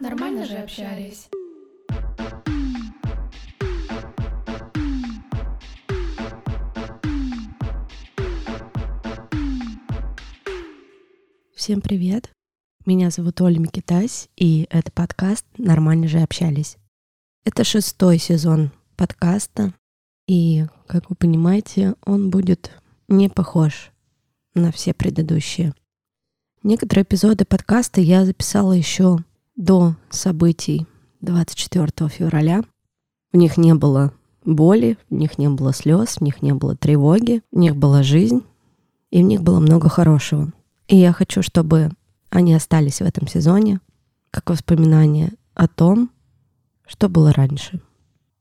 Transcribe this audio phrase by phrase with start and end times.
[0.00, 1.28] Нормально же общались.
[11.54, 12.32] Всем привет!
[12.84, 16.76] Меня зовут Оля Микитась, и это подкаст «Нормально же общались».
[17.44, 19.72] Это шестой сезон подкаста,
[20.26, 22.72] и, как вы понимаете, он будет
[23.12, 23.92] не похож
[24.54, 25.74] на все предыдущие.
[26.62, 29.18] Некоторые эпизоды подкаста я записала еще
[29.56, 30.86] до событий
[31.20, 32.62] 24 февраля.
[33.32, 34.12] В них не было
[34.44, 38.42] боли, в них не было слез, в них не было тревоги, в них была жизнь,
[39.10, 40.52] и в них было много хорошего.
[40.88, 41.90] И я хочу, чтобы
[42.30, 43.80] они остались в этом сезоне,
[44.30, 46.10] как воспоминания о том,
[46.86, 47.80] что было раньше.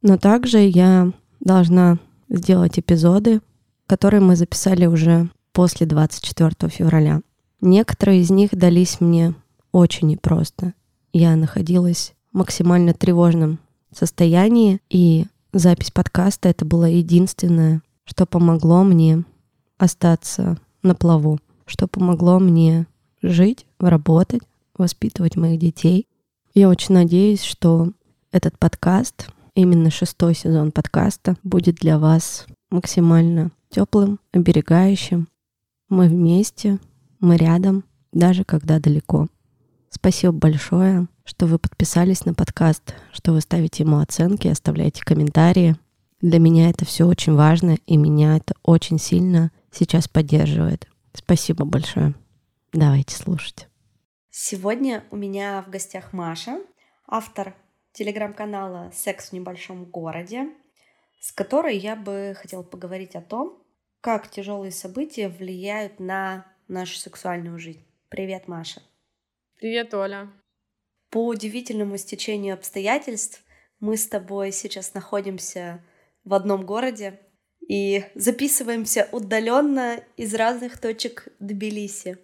[0.02, 1.98] Но также я должна
[2.30, 3.42] сделать эпизоды,
[3.92, 7.20] которые мы записали уже после 24 февраля.
[7.60, 9.34] Некоторые из них дались мне
[9.74, 10.74] очень непросто.
[11.12, 13.60] Я находилась в максимально тревожном
[13.94, 19.26] состоянии, и запись подкаста это было единственное, что помогло мне
[19.78, 22.88] остаться на плаву, что помогло мне
[23.22, 24.44] жить, работать,
[24.78, 26.08] воспитывать моих детей.
[26.54, 27.92] Я очень надеюсь, что
[28.32, 35.28] этот подкаст, именно шестой сезон подкаста, будет для вас максимально теплым, оберегающим.
[35.90, 36.80] Мы вместе,
[37.20, 39.28] мы рядом, даже когда далеко.
[39.90, 45.76] Спасибо большое, что вы подписались на подкаст, что вы ставите ему оценки, оставляете комментарии.
[46.22, 50.88] Для меня это все очень важно, и меня это очень сильно сейчас поддерживает.
[51.14, 52.14] Спасибо большое.
[52.74, 53.68] Давайте слушать.
[54.30, 56.60] Сегодня у меня в гостях Маша,
[57.08, 57.56] автор
[57.94, 60.50] телеграм-канала «Секс в небольшом городе»,
[61.20, 63.61] с которой я бы хотела поговорить о том,
[64.02, 67.86] как тяжелые события влияют на нашу сексуальную жизнь.
[68.10, 68.82] Привет, Маша.
[69.58, 70.32] Привет, Оля.
[71.12, 73.44] По удивительному стечению обстоятельств
[73.80, 75.84] мы с тобой сейчас находимся
[76.24, 77.20] в одном городе
[77.68, 82.18] и записываемся удаленно из разных точек Тбилиси.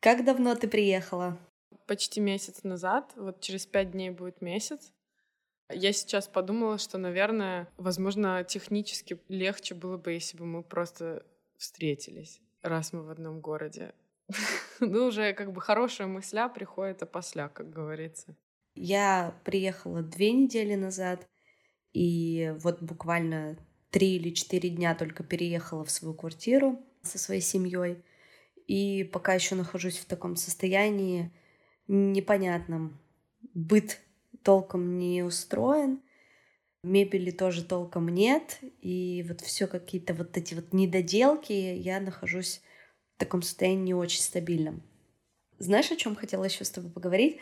[0.00, 1.38] Как давно ты приехала?
[1.86, 4.92] Почти месяц назад, вот через пять дней будет месяц.
[5.70, 11.26] Я сейчас подумала, что, наверное, возможно, технически легче было бы, если бы мы просто
[11.58, 13.94] встретились, раз мы в одном городе.
[14.80, 18.36] Ну, уже как бы хорошая мысля приходит опосля, как говорится.
[18.76, 21.26] Я приехала две недели назад,
[21.92, 23.58] и вот буквально
[23.90, 28.04] три или четыре дня только переехала в свою квартиру со своей семьей.
[28.68, 31.32] И пока еще нахожусь в таком состоянии
[31.88, 33.00] непонятном.
[33.54, 33.98] Быт
[34.48, 36.00] толком не устроен,
[36.82, 42.62] мебели тоже толком нет, и вот все какие-то вот эти вот недоделки, я нахожусь
[43.14, 44.82] в таком состоянии не очень стабильном.
[45.58, 47.40] Знаешь, о чем хотела еще с тобой поговорить?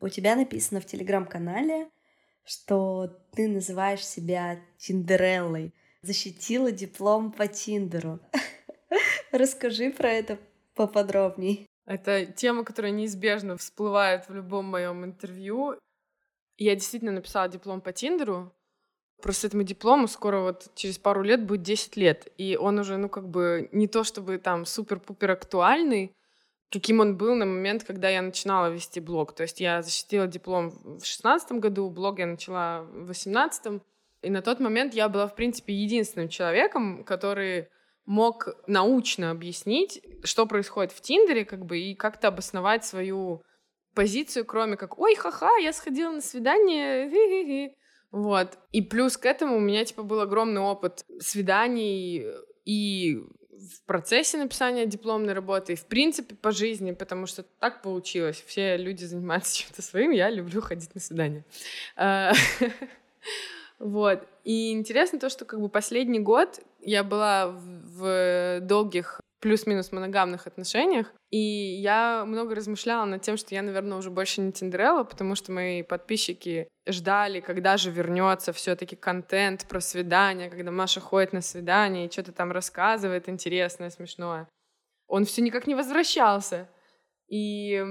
[0.00, 1.90] У тебя написано в телеграм-канале,
[2.42, 5.74] что ты называешь себя Тиндереллой.
[6.00, 8.18] Защитила диплом по Тиндеру.
[9.30, 10.38] Расскажи про это
[10.74, 11.66] поподробней.
[11.84, 15.76] Это тема, которая неизбежно всплывает в любом моем интервью.
[16.58, 18.52] Я действительно написала диплом по Тиндеру.
[19.22, 22.32] Просто этому диплому скоро вот через пару лет будет 10 лет.
[22.36, 26.12] И он уже, ну, как бы не то чтобы там супер-пупер актуальный,
[26.70, 29.34] каким он был на момент, когда я начинала вести блог.
[29.34, 33.82] То есть я защитила диплом в шестнадцатом году, блог я начала в восемнадцатом.
[34.22, 37.68] И на тот момент я была, в принципе, единственным человеком, который
[38.06, 43.42] мог научно объяснить, что происходит в Тиндере, как бы, и как-то обосновать свою
[43.96, 47.74] позицию, кроме как «Ой, ха-ха, я сходила на свидание,
[48.12, 48.58] вот.
[48.72, 52.24] И плюс к этому у меня, типа, был огромный опыт свиданий
[52.64, 53.20] и
[53.50, 58.42] в процессе написания дипломной работы, и в принципе по жизни, потому что так получилось.
[58.46, 61.44] Все люди занимаются чем-то своим, я люблю ходить на свидания.
[61.96, 62.32] А,
[63.78, 64.26] вот.
[64.44, 71.12] И интересно то, что как бы последний год я была в долгих плюс-минус моногамных отношениях,
[71.30, 75.52] и я много размышляла над тем, что я, наверное, уже больше не Тиндерелла, потому что
[75.52, 82.06] мои подписчики ждали, когда же вернется все-таки контент про свидание, когда Маша ходит на свидание
[82.06, 84.48] и что-то там рассказывает интересное, смешное.
[85.08, 86.68] Он все никак не возвращался.
[87.28, 87.84] И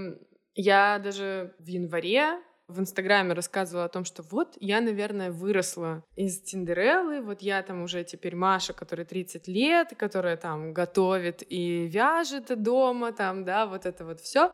[0.53, 6.41] я даже в январе в Инстаграме рассказывала о том, что вот я, наверное, выросла из
[6.41, 12.61] Тиндереллы, вот я там уже теперь Маша, которой 30 лет, которая там готовит и вяжет
[12.61, 14.51] дома, там, да, вот это вот все.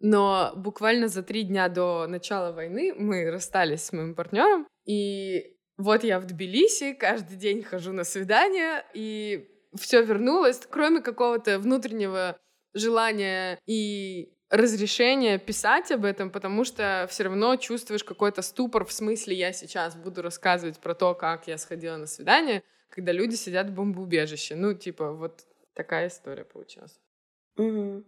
[0.00, 6.02] Но буквально за три дня до начала войны мы расстались с моим партнером, и вот
[6.04, 12.36] я в Тбилиси, каждый день хожу на свидания, и все вернулось, кроме какого-то внутреннего
[12.74, 19.36] желания и разрешения писать об этом, потому что все равно чувствуешь какой-то ступор в смысле
[19.36, 23.74] я сейчас буду рассказывать про то, как я сходила на свидание, когда люди сидят в
[23.74, 24.54] бомбоубежище.
[24.54, 26.98] Ну, типа, вот такая история получилась.
[27.56, 28.04] Угу.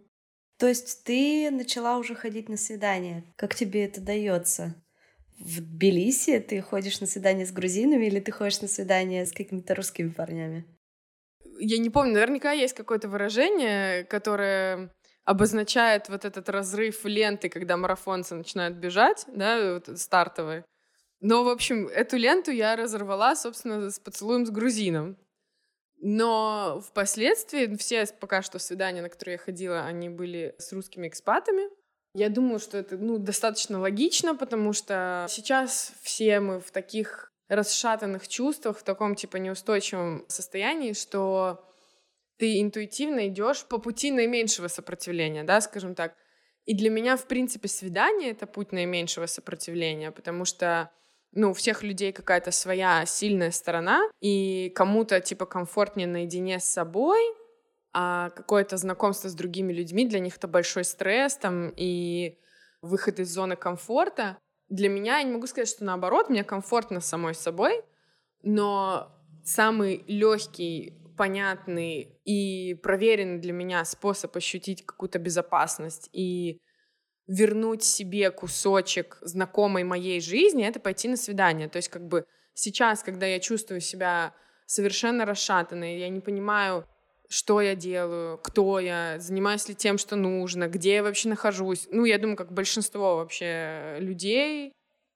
[0.57, 3.23] То есть ты начала уже ходить на свидание.
[3.35, 4.75] Как тебе это дается?
[5.39, 9.73] В Тбилиси ты ходишь на свидание с грузинами или ты ходишь на свидание с какими-то
[9.73, 10.65] русскими парнями?
[11.59, 14.91] Я не помню, наверняка есть какое-то выражение, которое
[15.31, 20.65] обозначает вот этот разрыв ленты, когда марафонцы начинают бежать, да, вот стартовые.
[21.21, 25.17] Но, в общем, эту ленту я разорвала, собственно, с поцелуем с грузином.
[26.01, 31.69] Но впоследствии все пока что свидания, на которые я ходила, они были с русскими экспатами.
[32.13, 38.27] Я думаю, что это ну, достаточно логично, потому что сейчас все мы в таких расшатанных
[38.27, 41.70] чувствах, в таком типа неустойчивом состоянии, что
[42.41, 46.15] ты интуитивно идешь по пути наименьшего сопротивления, да, скажем так.
[46.65, 50.89] И для меня, в принципе, свидание— это путь наименьшего сопротивления, потому что
[51.33, 57.21] ну, у всех людей какая-то своя сильная сторона, и кому-то, типа, комфортнее наедине с собой,
[57.93, 62.39] а какое-то знакомство с другими людьми для них это большой стресс, там, и
[62.81, 64.39] выход из зоны комфорта.
[64.67, 67.83] Для меня, я не могу сказать, что наоборот, мне комфортно самой собой,
[68.41, 76.59] но самый легкий понятный и проверенный для меня способ ощутить какую-то безопасность и
[77.27, 81.69] вернуть себе кусочек знакомой моей жизни, это пойти на свидание.
[81.69, 82.25] То есть как бы
[82.55, 84.33] сейчас, когда я чувствую себя
[84.65, 86.87] совершенно расшатанной, я не понимаю,
[87.29, 91.87] что я делаю, кто я, занимаюсь ли тем, что нужно, где я вообще нахожусь.
[91.91, 94.73] Ну, я думаю, как большинство вообще людей.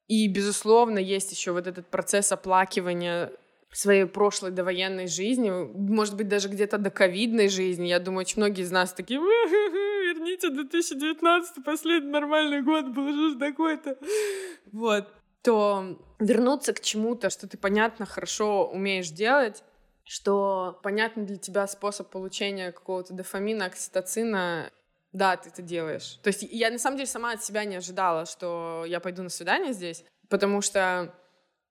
[0.08, 3.32] И, безусловно, есть еще вот этот процесс оплакивания
[3.78, 7.88] своей прошлой довоенной жизни, может быть, даже где-то до ковидной жизни.
[7.88, 13.98] Я думаю, очень многие из нас такие, верните 2019, последний нормальный год был же такой-то.
[14.72, 15.08] Вот.
[15.42, 19.64] То вернуться к чему-то, что ты, понятно, хорошо умеешь делать,
[20.04, 24.72] что понятный для тебя способ получения какого-то дофамина, окситоцина,
[25.12, 26.20] да, ты это делаешь.
[26.24, 29.30] То есть я на самом деле сама от себя не ожидала, что я пойду на
[29.30, 31.14] свидание здесь, потому что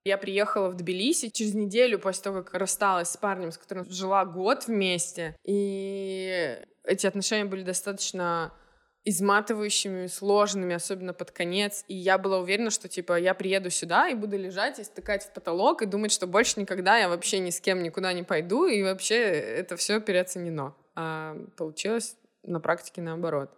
[0.05, 4.25] я приехала в Тбилиси через неделю после того, как рассталась с парнем, с которым жила
[4.25, 5.37] год вместе.
[5.45, 8.53] И эти отношения были достаточно
[9.06, 11.85] изматывающими, сложными, особенно под конец.
[11.89, 15.33] И я была уверена, что, типа, я приеду сюда и буду лежать и стыкать в
[15.33, 18.83] потолок и думать, что больше никогда я вообще ни с кем никуда не пойду, и
[18.83, 20.75] вообще это все переоценено.
[20.95, 23.50] А получилось на практике наоборот.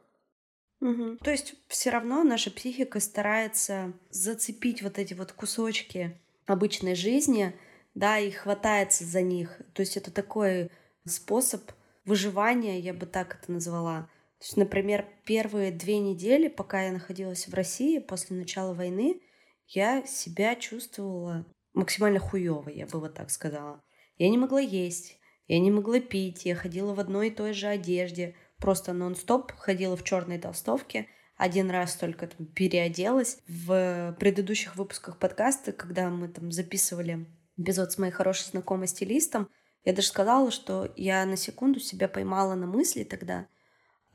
[0.80, 1.18] Угу.
[1.18, 7.54] То есть все равно наша психика старается зацепить вот эти вот кусочки обычной жизни,
[7.94, 9.60] да, и хватается за них.
[9.74, 10.70] То есть это такой
[11.06, 11.62] способ
[12.04, 14.08] выживания, я бы так это назвала.
[14.38, 19.20] То есть, например, первые две недели, пока я находилась в России после начала войны,
[19.66, 23.82] я себя чувствовала максимально хуево, я бы вот так сказала.
[24.18, 27.66] Я не могла есть, я не могла пить, я ходила в одной и той же
[27.66, 33.38] одежде, просто нон-стоп ходила в черной толстовке, один раз только там переоделась.
[33.46, 39.48] В предыдущих выпусках подкаста, когда мы там записывали эпизод с моей хорошей знакомой стилистом,
[39.84, 43.46] я даже сказала, что я на секунду себя поймала на мысли тогда,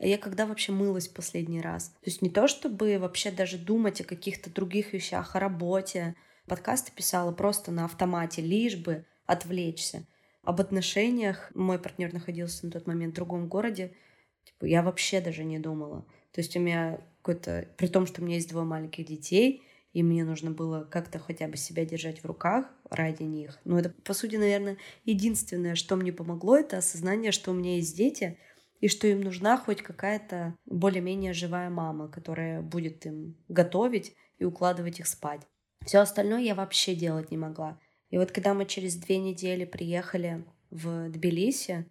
[0.01, 1.89] а я когда вообще мылась последний раз?
[1.89, 6.15] То есть не то, чтобы вообще даже думать о каких-то других вещах, о работе.
[6.47, 10.07] Подкасты писала просто на автомате, лишь бы отвлечься.
[10.41, 13.93] Об отношениях мой партнер находился на тот момент в другом городе.
[14.43, 16.01] Типа, я вообще даже не думала.
[16.31, 17.67] То есть у меня какой-то...
[17.77, 19.63] При том, что у меня есть двое маленьких детей,
[19.93, 23.59] и мне нужно было как-то хотя бы себя держать в руках ради них.
[23.65, 27.95] Но это, по сути, наверное, единственное, что мне помогло, это осознание, что у меня есть
[27.95, 28.37] дети,
[28.79, 34.99] и что им нужна хоть какая-то более-менее живая мама, которая будет им готовить и укладывать
[34.99, 35.41] их спать.
[35.85, 37.79] Все остальное я вообще делать не могла.
[38.09, 41.85] И вот когда мы через две недели приехали в Тбилиси,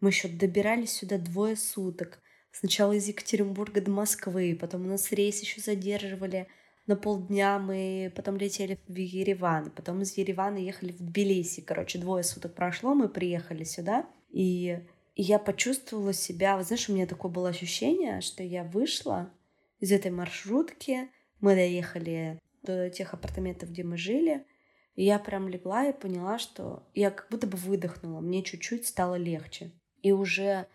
[0.00, 2.20] мы еще добирались сюда двое суток.
[2.58, 6.48] Сначала из Екатеринбурга до Москвы, потом у нас рейс еще задерживали
[6.86, 11.60] на полдня, мы потом летели в Ереван, потом из Еревана ехали в Тбилиси.
[11.60, 14.78] Короче, двое суток прошло, мы приехали сюда, и,
[15.16, 19.30] я почувствовала себя, вот знаешь, у меня такое было ощущение, что я вышла
[19.78, 21.10] из этой маршрутки,
[21.40, 24.46] мы доехали до тех апартаментов, где мы жили,
[24.94, 29.16] и я прям легла и поняла, что я как будто бы выдохнула, мне чуть-чуть стало
[29.16, 29.72] легче.
[30.00, 30.68] И уже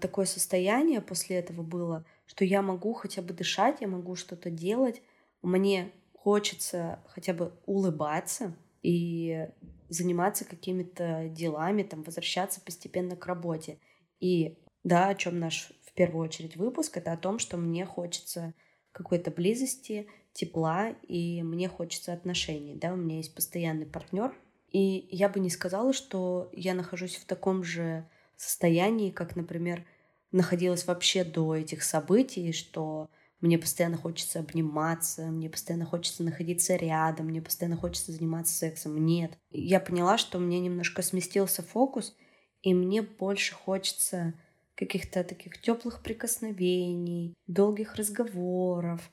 [0.00, 5.02] такое состояние после этого было, что я могу хотя бы дышать, я могу что-то делать,
[5.42, 9.48] мне хочется хотя бы улыбаться, и
[9.88, 13.78] заниматься какими-то делами, там, возвращаться постепенно к работе.
[14.20, 18.54] И да, о чем наш в первую очередь выпуск, это о том, что мне хочется
[18.92, 24.34] какой-то близости, тепла, и мне хочется отношений, да, у меня есть постоянный партнер,
[24.70, 28.08] и я бы не сказала, что я нахожусь в таком же
[28.42, 29.84] состоянии, как, например,
[30.32, 37.26] находилась вообще до этих событий, что мне постоянно хочется обниматься, мне постоянно хочется находиться рядом,
[37.26, 39.04] мне постоянно хочется заниматься сексом.
[39.04, 39.38] Нет.
[39.50, 42.16] Я поняла, что у меня немножко сместился фокус,
[42.62, 44.34] и мне больше хочется
[44.74, 49.10] каких-то таких теплых прикосновений, долгих разговоров.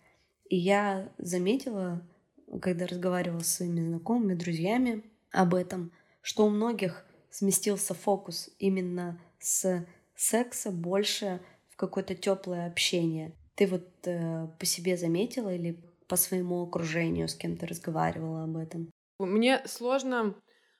[0.50, 2.08] И я заметила,
[2.62, 5.92] когда разговаривала с своими знакомыми, друзьями об этом,
[6.22, 7.05] что у многих
[7.36, 13.36] сместился фокус именно с секса больше в какое-то теплое общение.
[13.56, 18.90] Ты вот э, по себе заметила или по своему окружению с кем-то разговаривала об этом?
[19.20, 20.34] Мне сложно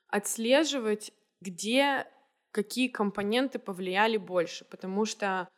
[0.08, 2.06] отслеживать, где
[2.52, 5.48] какие компоненты повлияли больше, потому что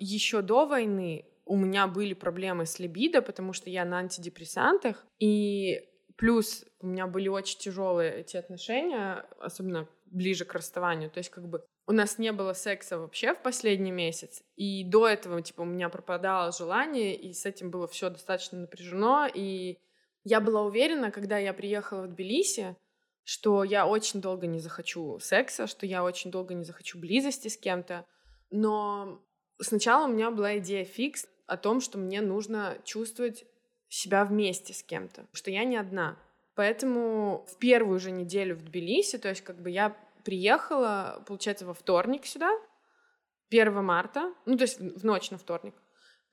[0.00, 5.80] еще до войны у меня были проблемы с либидо, потому что я на антидепрессантах, и
[6.16, 11.48] плюс у меня были очень тяжелые эти отношения, особенно ближе к расставанию, то есть как
[11.48, 15.66] бы у нас не было секса вообще в последний месяц, и до этого, типа, у
[15.66, 19.78] меня пропадало желание, и с этим было все достаточно напряжено, и
[20.22, 22.76] я была уверена, когда я приехала в Тбилиси,
[23.24, 27.56] что я очень долго не захочу секса, что я очень долго не захочу близости с
[27.58, 28.06] кем-то,
[28.50, 29.20] но
[29.60, 33.44] сначала у меня была идея фикс о том, что мне нужно чувствовать
[33.88, 36.18] себя вместе с кем-то, что я не одна.
[36.54, 41.74] Поэтому в первую же неделю в Тбилиси, то есть как бы я приехала, получается, во
[41.74, 42.50] вторник сюда,
[43.50, 45.74] 1 марта, ну, то есть в ночь на вторник,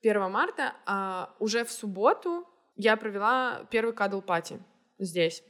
[0.01, 4.59] 1 марта, а уже в субботу я провела первый кадл пати
[4.97, 5.43] здесь.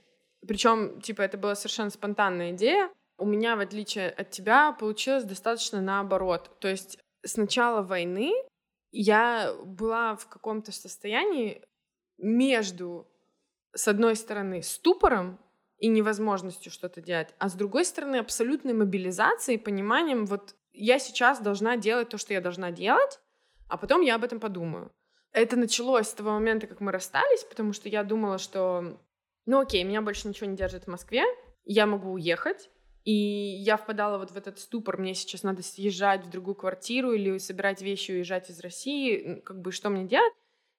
[0.48, 2.90] Причем, типа, это была совершенно спонтанная идея.
[3.18, 6.58] У меня, в отличие от тебя, получилось достаточно наоборот.
[6.60, 8.34] То есть с начала войны
[8.92, 11.64] я была в каком-то состоянии
[12.18, 13.08] между,
[13.74, 15.40] с одной стороны, ступором
[15.82, 21.76] и невозможностью что-то делать, а с другой стороны абсолютной мобилизацией, пониманием, вот я сейчас должна
[21.76, 23.20] делать то, что я должна делать,
[23.68, 24.92] а потом я об этом подумаю.
[25.34, 29.02] Это началось с того момента, как мы расстались, потому что я думала, что,
[29.48, 31.24] ну окей, меня больше ничего не держит в Москве,
[31.66, 32.70] я могу уехать,
[33.04, 37.40] и я впадала вот в этот ступор, мне сейчас надо съезжать в другую квартиру или
[37.40, 40.34] собирать вещи и уезжать из России, как бы что мне делать?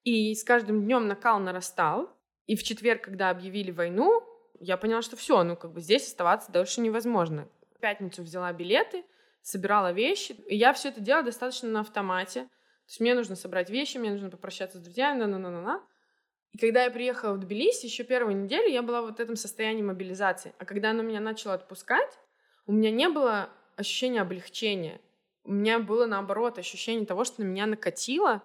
[0.05, 2.17] И с каждым днем накал нарастал,
[2.47, 4.29] и в четверг, когда объявили войну,
[4.63, 7.49] я поняла, что все, ну как бы здесь оставаться дольше невозможно.
[7.75, 9.05] В пятницу взяла билеты,
[9.43, 12.43] собирала вещи, и я все это делала достаточно на автомате.
[12.43, 15.83] То есть мне нужно собрать вещи, мне нужно попрощаться с друзьями, на-на-на-на-на.
[16.53, 19.83] И когда я приехала в Тбилиси, еще первую неделю я была вот в этом состоянии
[19.83, 20.55] мобилизации.
[20.59, 22.19] А когда оно меня начало отпускать,
[22.67, 25.01] у меня не было ощущения облегчения.
[25.45, 28.43] У меня было, наоборот, ощущение того, что на меня накатило,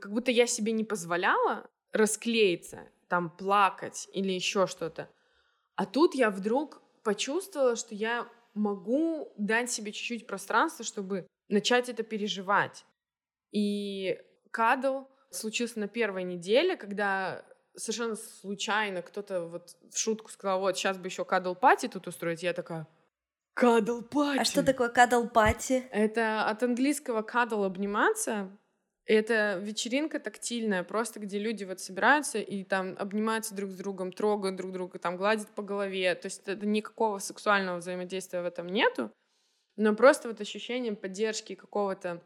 [0.00, 5.08] как будто я себе не позволяла расклеиться, там, плакать или еще что-то.
[5.76, 12.02] А тут я вдруг почувствовала, что я могу дать себе чуть-чуть пространства, чтобы начать это
[12.02, 12.84] переживать.
[13.52, 14.18] И
[14.50, 17.44] кадл случился на первой неделе, когда
[17.76, 22.42] совершенно случайно кто-то вот в шутку сказал, вот, сейчас бы еще кадл пати тут устроить.
[22.42, 22.86] Я такая,
[23.54, 24.40] кадл пати.
[24.40, 25.84] А что такое кадл пати?
[25.90, 28.50] Это от английского кадл обниматься.
[29.06, 34.56] Это вечеринка тактильная, просто где люди вот собираются и там обнимаются друг с другом, трогают
[34.56, 36.14] друг друга, там гладят по голове.
[36.14, 39.12] То есть это никакого сексуального взаимодействия в этом нету,
[39.76, 42.22] но просто вот ощущение поддержки какого-то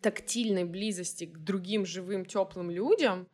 [0.00, 3.28] тактильной близости к другим живым теплым людям,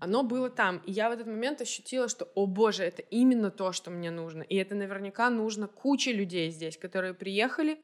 [0.00, 0.78] оно было там.
[0.86, 4.42] И я в этот момент ощутила, что, о боже, это именно то, что мне нужно.
[4.42, 7.80] И это наверняка нужно куче людей здесь, которые приехали,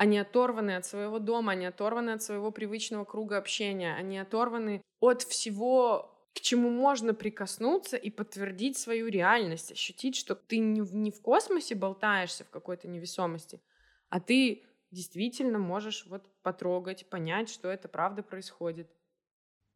[0.00, 5.20] они оторваны от своего дома, они оторваны от своего привычного круга общения, они оторваны от
[5.24, 11.74] всего, к чему можно прикоснуться и подтвердить свою реальность, ощутить, что ты не в, космосе
[11.74, 13.60] болтаешься в какой-то невесомости,
[14.08, 18.90] а ты действительно можешь вот потрогать, понять, что это правда происходит.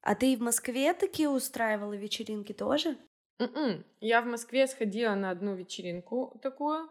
[0.00, 2.96] А ты и в Москве такие устраивала вечеринки тоже?
[3.38, 3.84] Mm-mm.
[4.00, 6.88] Я в Москве сходила на одну вечеринку такую,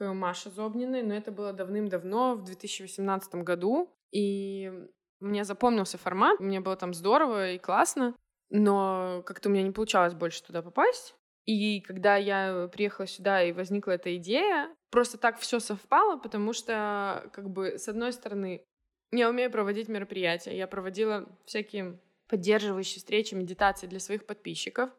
[0.00, 3.94] к Маше Зобниной, но это было давным-давно, в 2018 году.
[4.10, 4.72] И
[5.20, 8.16] мне запомнился формат, мне было там здорово и классно,
[8.48, 11.14] но как-то у меня не получалось больше туда попасть.
[11.44, 17.28] И когда я приехала сюда и возникла эта идея, просто так все совпало, потому что,
[17.34, 18.64] как бы, с одной стороны,
[19.12, 20.56] я умею проводить мероприятия.
[20.56, 24.90] Я проводила всякие поддерживающие встречи, медитации для своих подписчиков.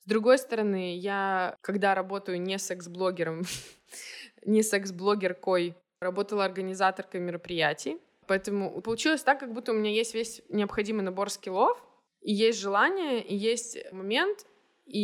[0.00, 3.42] С другой стороны, я, когда работаю не секс-блогером,
[4.44, 11.02] не секс-блогеркой, работала организаторкой мероприятий, поэтому получилось так, как будто у меня есть весь необходимый
[11.02, 11.82] набор скиллов,
[12.22, 14.46] и есть желание, и есть момент,
[14.86, 14.98] и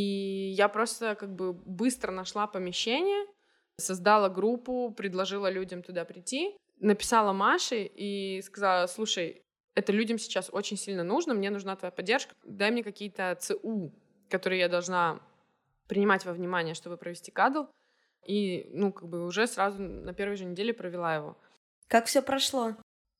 [0.56, 3.26] я просто как бы быстро нашла помещение,
[3.78, 9.42] создала группу, предложила людям туда прийти, написала Маше и сказала, слушай,
[9.74, 13.92] это людям сейчас очень сильно нужно, мне нужна твоя поддержка, дай мне какие-то ЦУ,
[14.30, 15.20] которые я должна
[15.86, 17.64] принимать во внимание, чтобы провести кадл.
[18.26, 21.36] И, ну, как бы уже сразу на первой же неделе провела его.
[21.88, 22.76] Как все прошло?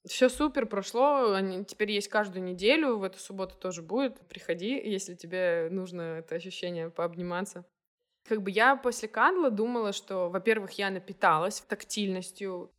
[0.07, 1.33] Все супер прошло.
[1.33, 2.97] Они теперь есть каждую неделю.
[2.97, 4.19] В эту субботу тоже будет.
[4.29, 7.65] Приходи, если тебе нужно это ощущение пообниматься.
[8.29, 12.73] Как бы я после кадла думала, что, во-первых, я напиталась тактильностью.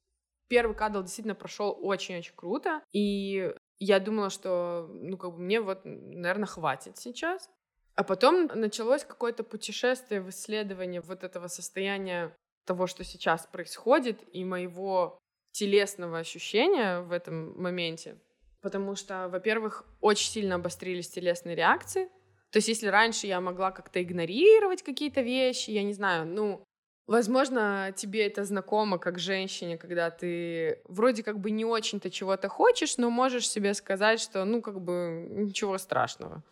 [0.49, 2.81] Первый кадл действительно прошел очень-очень круто.
[2.93, 7.49] И я думала, что, ну, как бы мне вот, наверное, хватит сейчас.
[7.97, 12.31] А потом началось какое-то путешествие в исследовании вот этого состояния
[12.63, 15.17] того, что сейчас происходит, и моего
[15.51, 18.19] телесного ощущения в этом моменте.
[18.61, 22.05] Потому что, во-первых, очень сильно обострились телесные реакции.
[22.51, 26.63] То есть, если раньше я могла как-то игнорировать какие-то вещи, я не знаю, ну,
[27.07, 32.97] возможно, тебе это знакомо как женщине, когда ты вроде как бы не очень-то чего-то хочешь,
[32.97, 36.43] но можешь себе сказать, что, ну, как бы ничего страшного.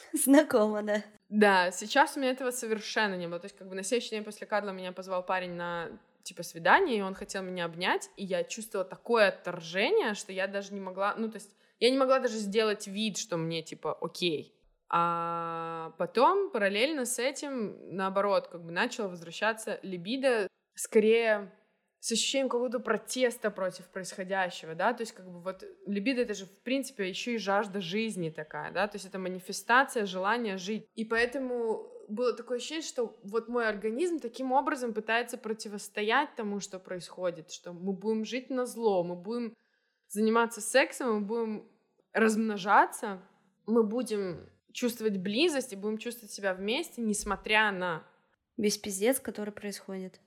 [0.12, 1.02] Знакомо, да.
[1.28, 3.38] Да, сейчас у меня этого совершенно не было.
[3.38, 5.88] То есть, как бы на следующий день после Карла меня позвал парень на
[6.22, 10.74] типа свидание, и он хотел меня обнять, и я чувствовала такое отторжение, что я даже
[10.74, 11.50] не могла, ну, то есть,
[11.80, 14.54] я не могла даже сделать вид, что мне, типа, окей.
[14.90, 21.50] А потом, параллельно с этим, наоборот, как бы начала возвращаться либидо, скорее
[22.00, 26.46] с ощущением какого-то протеста против происходящего, да, то есть как бы вот либидо это же
[26.46, 31.04] в принципе еще и жажда жизни такая, да, то есть это манифестация желания жить, и
[31.04, 37.50] поэтому было такое ощущение, что вот мой организм таким образом пытается противостоять тому, что происходит,
[37.50, 39.54] что мы будем жить на зло, мы будем
[40.08, 41.68] заниматься сексом, мы будем
[42.12, 43.20] размножаться,
[43.66, 48.06] мы будем чувствовать близость и будем чувствовать себя вместе, несмотря на
[48.56, 50.20] весь пиздец, который происходит.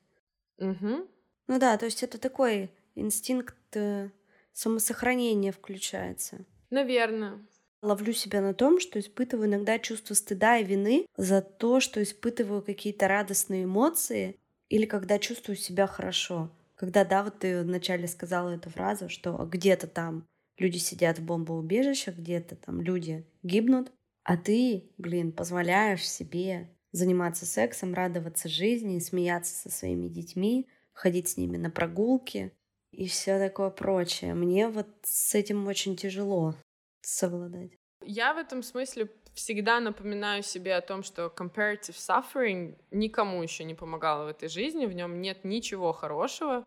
[0.58, 1.08] Угу.
[1.52, 4.10] Ну да, то есть это такой инстинкт э,
[4.54, 6.46] самосохранения включается.
[6.70, 7.46] Наверное.
[7.82, 12.62] Ловлю себя на том, что испытываю иногда чувство стыда и вины за то, что испытываю
[12.62, 16.50] какие-то радостные эмоции или когда чувствую себя хорошо.
[16.76, 20.26] Когда, да, вот ты вначале сказала эту фразу, что где-то там
[20.58, 23.92] люди сидят в бомбоубежищах, где-то там люди гибнут,
[24.24, 31.38] а ты, блин, позволяешь себе заниматься сексом, радоваться жизни, смеяться со своими детьми, ходить с
[31.38, 32.52] ними на прогулки
[32.92, 34.34] и все такое прочее.
[34.34, 36.56] Мне вот с этим очень тяжело
[37.02, 37.72] совладать.
[38.04, 43.76] Я в этом смысле всегда напоминаю себе о том, что comparative suffering никому еще не
[43.76, 46.66] помогало в этой жизни, в нем нет ничего хорошего.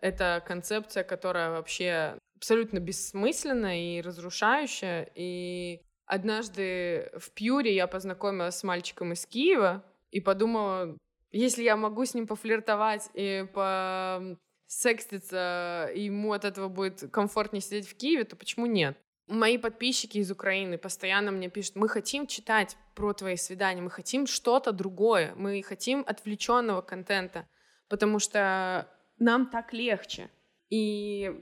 [0.00, 5.08] Это концепция, которая вообще абсолютно бессмысленная и разрушающая.
[5.14, 10.96] И однажды в Пьюре я познакомилась с мальчиком из Киева и подумала,
[11.34, 17.60] если я могу с ним пофлиртовать и по секститься, и ему от этого будет комфортнее
[17.60, 18.96] сидеть в Киеве, то почему нет?
[19.26, 24.26] Мои подписчики из Украины постоянно мне пишут, мы хотим читать про твои свидания, мы хотим
[24.26, 27.48] что-то другое, мы хотим отвлеченного контента,
[27.88, 30.30] потому что нам так легче.
[30.68, 31.32] И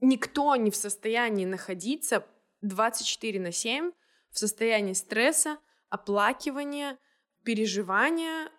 [0.00, 2.26] никто не в состоянии находиться
[2.60, 3.92] 24 на 7
[4.30, 6.98] в состоянии стресса, оплакивания,
[7.44, 8.50] переживания,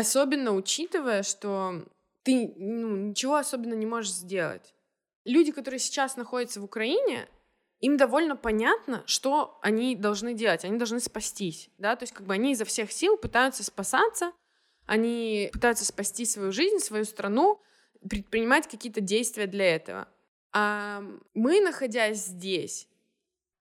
[0.00, 1.84] Особенно учитывая, что
[2.22, 4.74] ты ну, ничего особенно не можешь сделать.
[5.24, 7.28] Люди, которые сейчас находятся в Украине,
[7.80, 10.64] им довольно понятно, что они должны делать.
[10.64, 14.32] Они должны спастись, да, то есть как бы они изо всех сил пытаются спасаться,
[14.86, 17.60] они пытаются спасти свою жизнь, свою страну,
[18.08, 20.08] предпринимать какие-то действия для этого.
[20.52, 21.02] А
[21.34, 22.88] мы, находясь здесь,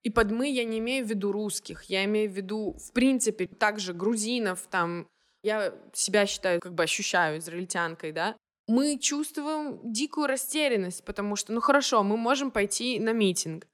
[0.03, 3.47] и под мы я не имею в виду русских, я имею в виду, в принципе,
[3.47, 5.07] также грузинов, там,
[5.43, 8.35] я себя считаю, как бы ощущаю израильтянкой, да,
[8.67, 13.65] мы чувствуем дикую растерянность, потому что, ну хорошо, мы можем пойти на митинг,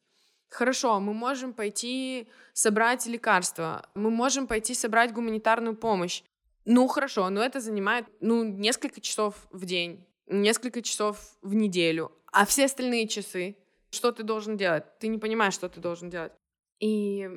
[0.49, 6.23] хорошо, мы можем пойти собрать лекарства, мы можем пойти собрать гуманитарную помощь,
[6.65, 12.45] ну хорошо, но это занимает, ну, несколько часов в день, несколько часов в неделю, а
[12.45, 13.57] все остальные часы,
[13.91, 14.83] что ты должен делать?
[14.99, 16.33] Ты не понимаешь, что ты должен делать.
[16.79, 17.29] И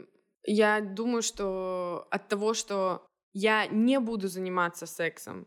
[0.44, 5.46] я думаю, что от того, что я не буду заниматься сексом.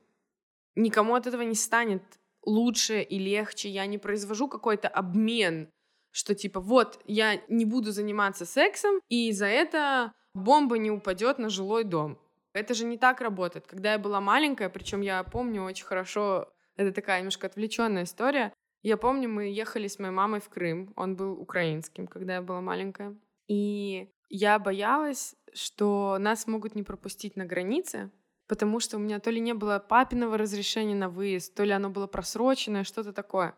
[0.76, 2.04] Никому от этого не станет
[2.44, 3.70] лучше и легче.
[3.70, 5.70] Я не произвожу какой-то обмен,
[6.12, 11.50] что типа вот я не буду заниматься сексом, и за это бомба не упадет на
[11.50, 12.18] жилой дом.
[12.54, 13.68] Это же не так работает.
[13.68, 18.54] Когда я была маленькая, причем я помню очень хорошо, это такая немножко отвлеченная история.
[18.84, 20.92] Я помню, мы ехали с моей мамой в Крым.
[20.96, 23.16] Он был украинским, когда я была маленькая.
[23.48, 28.12] И я боялась, что нас могут не пропустить на границе,
[28.48, 31.90] потому что у меня то ли не было папиного разрешения на выезд, то ли оно
[31.90, 33.56] было просроченное, что-то такое.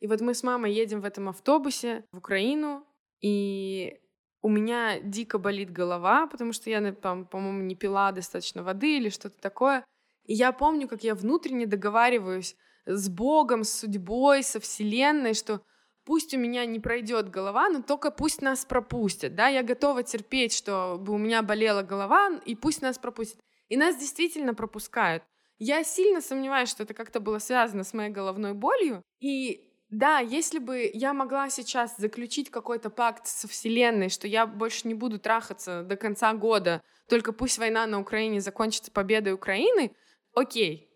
[0.00, 2.86] И вот мы с мамой едем в этом автобусе в Украину,
[3.20, 4.00] и
[4.42, 9.08] у меня дико болит голова, потому что я, там, по-моему, не пила достаточно воды или
[9.08, 9.84] что-то такое.
[10.24, 15.62] И я помню, как я внутренне договариваюсь с Богом, с судьбой, со Вселенной, что
[16.04, 20.54] пусть у меня не пройдет голова, но только пусть нас пропустят, да, я готова терпеть,
[20.54, 23.40] чтобы у меня болела голова, и пусть нас пропустят.
[23.68, 25.22] И нас действительно пропускают.
[25.58, 30.58] Я сильно сомневаюсь, что это как-то было связано с моей головной болью, и да, если
[30.58, 35.82] бы я могла сейчас заключить какой-то пакт со Вселенной, что я больше не буду трахаться
[35.84, 39.94] до конца года, только пусть война на Украине закончится победой Украины,
[40.34, 40.90] окей.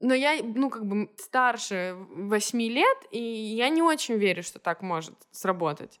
[0.00, 4.82] Но я, ну, как бы старше восьми лет, и я не очень верю, что так
[4.82, 6.00] может сработать.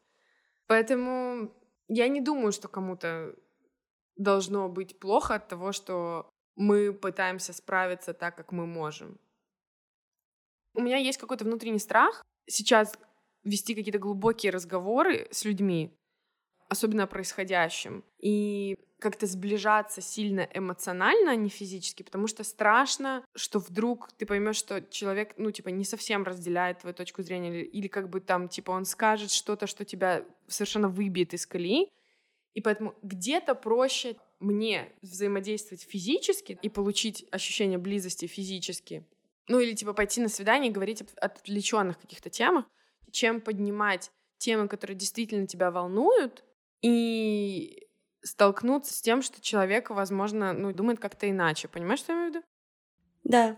[0.66, 1.52] Поэтому
[1.88, 3.34] я не думаю, что кому-то
[4.16, 9.18] должно быть плохо от того, что мы пытаемся справиться так, как мы можем.
[10.74, 12.98] У меня есть какой-то внутренний страх сейчас
[13.44, 15.98] вести какие-то глубокие разговоры с людьми,
[16.68, 23.58] особенно о происходящем, и как-то сближаться сильно эмоционально, а не физически, потому что страшно, что
[23.58, 27.88] вдруг ты поймешь, что человек, ну, типа, не совсем разделяет твою точку зрения, или, или
[27.88, 31.90] как бы там, типа, он скажет что-то, что тебя совершенно выбьет из колеи,
[32.54, 39.04] и поэтому где-то проще мне взаимодействовать физически и получить ощущение близости физически,
[39.48, 42.64] ну или типа пойти на свидание и говорить об отвлеченных каких-то темах,
[43.10, 46.44] чем поднимать темы, которые действительно тебя волнуют,
[46.86, 47.88] и
[48.22, 51.66] столкнуться с тем, что человек, возможно, ну, думает как-то иначе.
[51.66, 52.46] Понимаешь, что я имею в виду?
[53.24, 53.56] Да.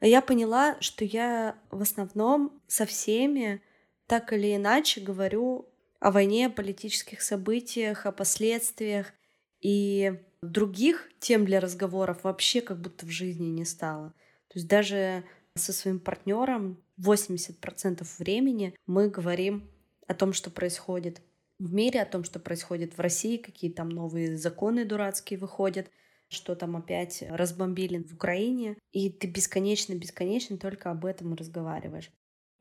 [0.00, 3.62] Я поняла, что я в основном со всеми
[4.06, 5.68] так или иначе говорю
[6.00, 9.12] о войне, о политических событиях, о последствиях.
[9.60, 14.10] И других тем для разговоров вообще как будто в жизни не стало.
[14.48, 15.24] То есть даже
[15.54, 19.70] со своим партнером 80% времени мы говорим
[20.06, 21.20] о том, что происходит
[21.64, 25.90] в мире, о том, что происходит в России, какие там новые законы дурацкие выходят,
[26.28, 32.10] что там опять разбомбили в Украине, и ты бесконечно-бесконечно только об этом разговариваешь.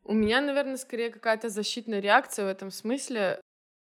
[0.03, 3.39] У меня, наверное, скорее какая-то защитная реакция в этом смысле.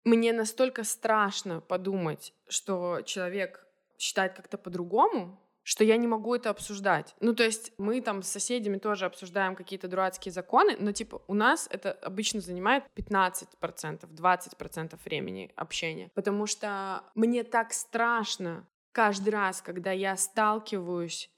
[0.04, 3.66] Мне настолько страшно подумать, что человек
[3.98, 7.16] считает как-то по-другому, что я не могу это обсуждать.
[7.20, 11.34] Ну, то есть мы там с соседями тоже обсуждаем какие-то дурацкие законы, но, типа, у
[11.34, 13.48] нас это обычно занимает 15%,
[14.06, 16.10] 20% времени общения.
[16.14, 21.30] Потому что мне так страшно каждый раз, когда я сталкиваюсь,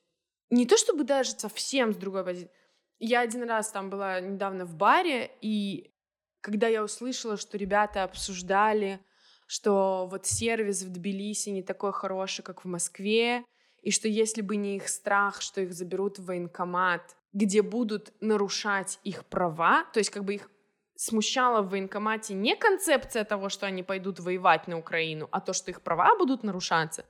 [0.50, 2.50] не то чтобы даже совсем с другой позиции,
[2.98, 5.92] я один раз там была недавно в баре, и
[6.40, 9.00] когда я услышала, что ребята обсуждали,
[9.46, 13.44] что вот сервис в Тбилиси не такой хороший, как в Москве,
[13.86, 18.98] и что если бы не их страх, что их заберут в военкомат, где будут нарушать
[19.04, 20.50] их права, то есть как бы их
[20.96, 25.70] смущала в военкомате не концепция того, что они пойдут воевать на Украину, а то, что
[25.70, 27.04] их права будут нарушаться.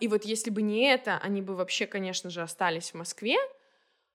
[0.00, 3.36] И вот если бы не это, они бы вообще, конечно же, остались в Москве,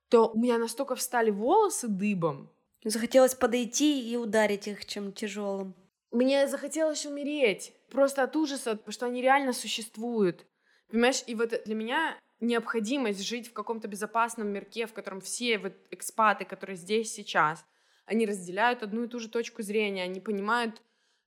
[0.10, 2.49] то у меня настолько встали волосы дыбом.
[2.84, 5.76] Захотелось подойти и ударить их чем тяжелым.
[6.12, 7.71] Мне захотелось умереть.
[7.89, 10.45] Просто от ужаса, потому что они реально существуют.
[10.89, 15.74] Понимаешь, и вот для меня необходимость жить в каком-то безопасном мирке, в котором все вот
[15.91, 17.65] экспаты, которые здесь сейчас,
[18.06, 20.82] они разделяют одну и ту же точку зрения, они понимают,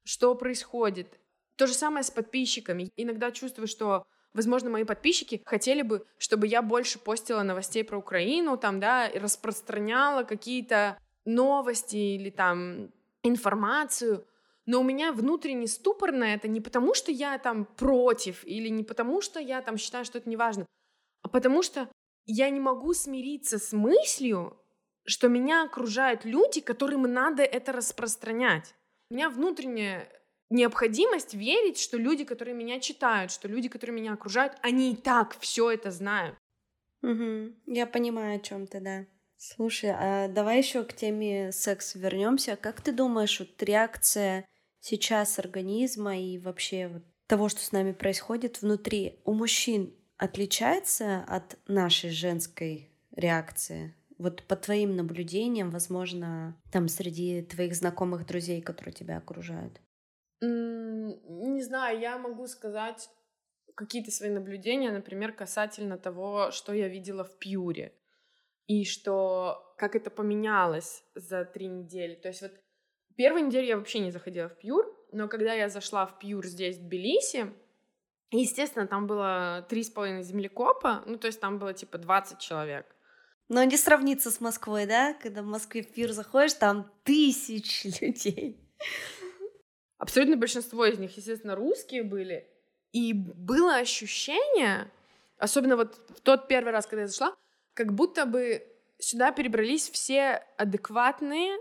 [0.05, 1.19] что происходит.
[1.57, 2.91] То же самое с подписчиками.
[2.97, 8.59] Иногда чувствую, что Возможно, мои подписчики хотели бы, чтобы я больше постила новостей про Украину,
[8.59, 12.91] там, да, распространяла какие-то новости или там
[13.23, 14.27] информацию,
[14.67, 18.83] но у меня внутренний ступор на это не потому, что я там против, или не
[18.83, 20.67] потому, что я там считаю, что это не важно,
[21.23, 21.89] а потому что
[22.27, 24.61] я не могу смириться с мыслью,
[25.07, 28.75] что меня окружают люди, которым надо это распространять.
[29.11, 30.09] У меня внутренняя
[30.51, 35.39] необходимость верить, что люди, которые меня читают, что люди, которые меня окружают, они и так
[35.39, 36.37] все это знают.
[37.03, 37.55] Угу.
[37.67, 39.07] Я понимаю, о чем ты, да.
[39.37, 42.57] Слушай, а давай еще к теме секса вернемся.
[42.57, 44.47] Как ты думаешь, вот реакция
[44.81, 51.59] сейчас организма и вообще вот того, что с нами происходит внутри, у мужчин отличается от
[51.67, 53.95] нашей женской реакции?
[54.19, 59.81] Вот по твоим наблюдениям, возможно, там среди твоих знакомых друзей, которые тебя окружают?
[60.41, 63.11] Не знаю, я могу сказать
[63.75, 67.93] какие-то свои наблюдения, например, касательно того, что я видела в Пьюре.
[68.67, 72.15] И что как это поменялось за три недели.
[72.15, 72.53] То есть вот
[73.17, 76.77] первую неделю я вообще не заходила в Пьюр, но когда я зашла в Пьюр здесь,
[76.77, 77.53] в Тбилиси,
[78.31, 82.87] естественно, там было три с половиной землекопа, ну, то есть там было типа 20 человек.
[83.49, 85.15] Но не сравнится с Москвой, да?
[85.15, 88.61] Когда в Москве в Пьюр заходишь, там тысячи людей.
[89.99, 92.49] Абсолютно большинство из них, естественно, русские были.
[92.93, 94.91] И было ощущение,
[95.39, 97.35] особенно вот в тот первый раз, когда я зашла,
[97.75, 98.67] как будто бы
[98.99, 101.59] сюда перебрались все адекватные.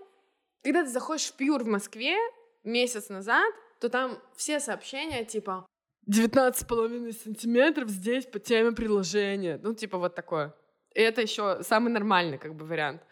[0.66, 2.18] Когда ты заходишь в Пьюр в Москве
[2.64, 5.64] месяц назад, то там все сообщения типа
[6.10, 9.60] 19,5 сантиметров здесь по теме приложения.
[9.62, 10.56] Ну, типа вот такое.
[10.96, 13.04] И это еще самый нормальный как бы вариант.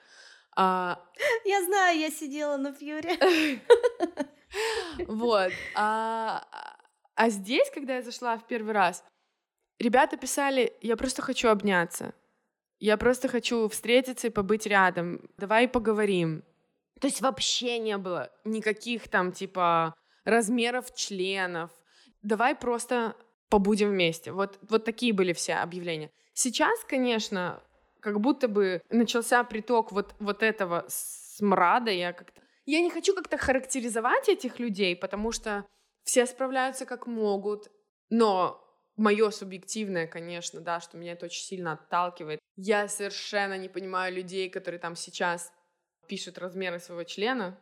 [0.55, 0.99] А...
[1.45, 3.19] Я знаю, я сидела на Пьюре.
[5.07, 5.51] Вот.
[5.75, 6.45] А,
[7.15, 9.03] а здесь, когда я зашла в первый раз,
[9.79, 12.13] ребята писали, я просто хочу обняться.
[12.79, 15.21] Я просто хочу встретиться и побыть рядом.
[15.37, 16.43] Давай поговорим.
[17.03, 21.69] То есть вообще не было никаких там типа размеров членов.
[22.21, 23.17] Давай просто
[23.49, 24.31] побудем вместе.
[24.31, 26.11] Вот, вот такие были все объявления.
[26.33, 27.61] Сейчас, конечно,
[27.99, 31.91] как будто бы начался приток вот, вот этого смрада.
[31.91, 35.65] Я как-то я не хочу как-то характеризовать этих людей, потому что
[36.05, 37.69] все справляются как могут,
[38.09, 42.39] но мое субъективное, конечно, да, что меня это очень сильно отталкивает.
[42.55, 45.51] Я совершенно не понимаю людей, которые там сейчас
[46.07, 47.59] пишут размеры своего члена,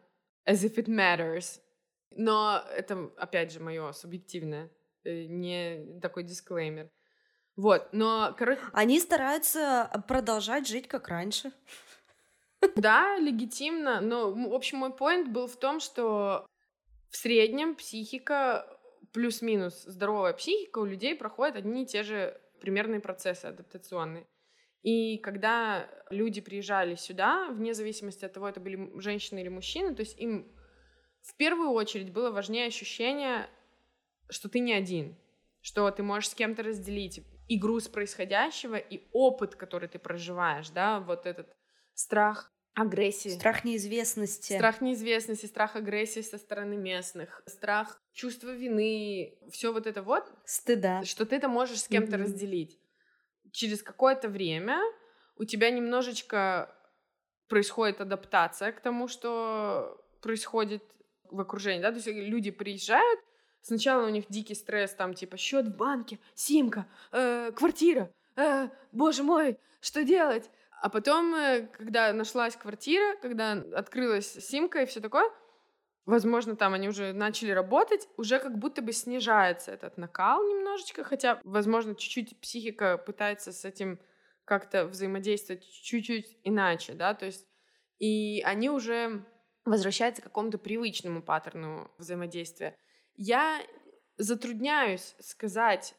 [0.47, 1.59] as if it matters.
[2.11, 4.69] Но это, опять же, мое субъективное,
[5.03, 6.89] э, не такой дисклеймер.
[7.55, 8.61] Вот, но, короче...
[8.73, 11.51] Они стараются продолжать жить как раньше.
[12.75, 16.45] Да, легитимно, но, в общем, мой поинт был в том, что
[17.09, 18.67] в среднем психика,
[19.13, 24.27] плюс-минус здоровая психика у людей проходит одни и те же примерные процессы адаптационные.
[24.83, 30.01] И когда люди приезжали сюда, вне зависимости от того, это были женщины или мужчины, то
[30.01, 30.51] есть им
[31.21, 33.47] в первую очередь было важнее ощущение,
[34.29, 35.15] что ты не один,
[35.61, 40.99] что ты можешь с кем-то разделить и груз происходящего, и опыт, который ты проживаешь, да,
[40.99, 41.55] вот этот
[41.93, 43.29] страх агрессии.
[43.29, 44.53] Страх неизвестности.
[44.53, 50.23] Страх неизвестности, страх агрессии со стороны местных, страх чувства вины, все вот это вот.
[50.45, 51.03] Стыда.
[51.03, 52.23] Что ты это можешь с кем-то mm-hmm.
[52.23, 52.79] разделить.
[53.51, 54.79] Через какое-то время
[55.35, 56.73] у тебя немножечко
[57.47, 60.83] происходит адаптация к тому, что происходит
[61.29, 63.19] в окружении, да, то есть люди приезжают,
[63.61, 69.23] сначала у них дикий стресс, там, типа, счет в банке, симка, э, квартира, э, боже
[69.23, 70.49] мой, что делать?
[70.81, 75.29] А потом, э, когда нашлась квартира, когда открылась симка и все такое,
[76.05, 81.39] возможно, там они уже начали работать, уже как будто бы снижается этот накал немножечко, хотя,
[81.43, 83.99] возможно, чуть-чуть психика пытается с этим
[84.45, 87.47] как-то взаимодействовать чуть-чуть иначе, да, то есть
[87.99, 89.23] и они уже
[89.63, 92.75] возвращаются к какому-то привычному паттерну взаимодействия.
[93.15, 93.61] Я
[94.17, 95.93] затрудняюсь сказать,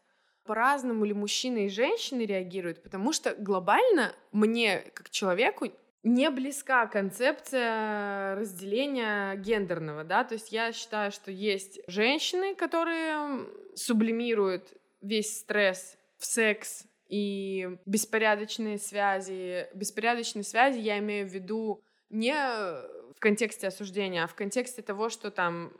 [0.44, 5.66] по-разному ли мужчины и женщины реагируют, потому что глобально мне, как человеку,
[6.02, 14.72] не близка концепция разделения гендерного, да, то есть я считаю, что есть женщины, которые сублимируют
[15.00, 19.66] весь стресс в секс и беспорядочные связи.
[19.74, 25.30] Беспорядочные связи я имею в виду не в контексте осуждения, а в контексте того, что
[25.30, 25.72] там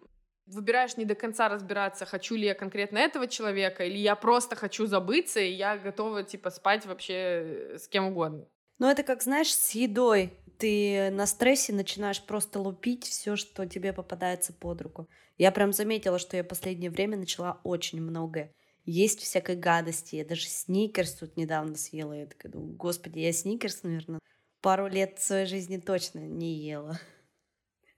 [0.47, 4.87] выбираешь не до конца разбираться, хочу ли я конкретно этого человека, или я просто хочу
[4.87, 8.47] забыться, и я готова, типа, спать вообще с кем угодно.
[8.83, 10.33] Ну, это как, знаешь, с едой.
[10.59, 15.09] Ты на стрессе начинаешь просто лупить все, что тебе попадается под руку.
[15.39, 18.53] Я прям заметила, что я последнее время начала очень многое.
[18.85, 20.17] Есть всякой гадости.
[20.17, 22.13] Я даже сникерс тут недавно съела.
[22.13, 24.19] Я такая думаю, господи, я сникерс, наверное,
[24.61, 26.99] пару лет своей жизни точно не ела.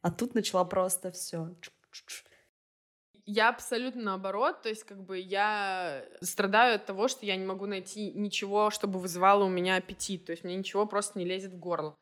[0.02, 1.56] А тут начала просто все
[3.26, 7.66] я абсолютно наоборот, то есть как бы я страдаю от того, что я не могу
[7.66, 11.58] найти ничего, чтобы вызывало у меня аппетит, то есть мне ничего просто не лезет в
[11.58, 11.96] горло.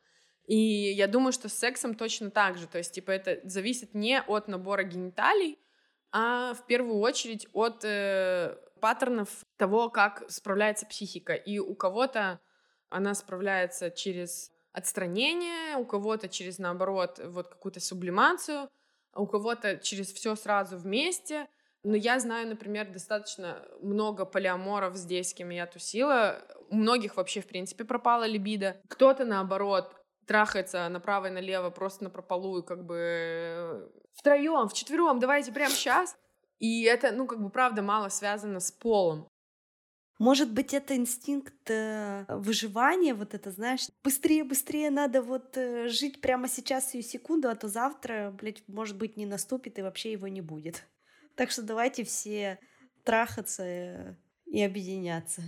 [0.47, 4.21] И я думаю, что с сексом точно так же, то есть типа это зависит не
[4.21, 5.59] от набора гениталий,
[6.11, 11.35] а в первую очередь от э, паттернов того, как справляется психика.
[11.35, 12.41] И у кого-то
[12.91, 18.69] она справляется через отстранение, у кого-то через, наоборот, вот какую-то сублимацию—
[19.15, 21.49] у кого-то через все сразу вместе.
[21.85, 26.43] Но я знаю, например, достаточно много полиаморов здесь, с кем я тусила.
[26.69, 28.77] У многих вообще, в принципе, пропала либидо.
[28.89, 29.97] Кто-то, наоборот,
[30.27, 36.17] трахается направо и налево просто на прополую, как бы э, втроем, вчетвером, давайте прямо сейчас.
[36.59, 39.29] И это, ну, как бы, правда, мало связано с полом.
[40.23, 46.21] Может быть, это инстинкт э, выживания, вот это, знаешь, быстрее, быстрее надо вот э, жить
[46.21, 50.29] прямо сейчас и секунду, а то завтра, блядь, может быть, не наступит и вообще его
[50.29, 50.85] не будет.
[51.35, 52.61] Так что давайте все
[53.03, 54.15] трахаться э,
[54.47, 55.43] и объединяться.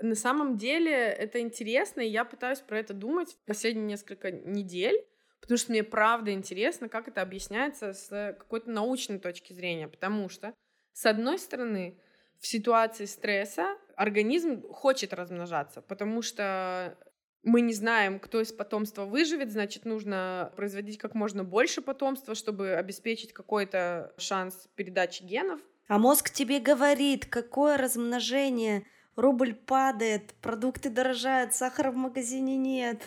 [0.00, 5.04] На самом деле это интересно, и я пытаюсь про это думать последние несколько недель,
[5.40, 10.54] потому что мне правда интересно, как это объясняется с какой-то научной точки зрения, потому что,
[10.92, 11.98] с одной стороны,
[12.44, 16.94] в ситуации стресса организм хочет размножаться, потому что
[17.42, 22.74] мы не знаем, кто из потомства выживет, значит, нужно производить как можно больше потомства, чтобы
[22.74, 25.58] обеспечить какой-то шанс передачи генов.
[25.88, 28.84] А мозг тебе говорит, какое размножение,
[29.16, 33.00] рубль падает, продукты дорожают, сахара в магазине нет.